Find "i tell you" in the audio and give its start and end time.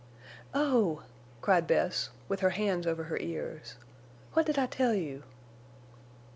4.57-5.21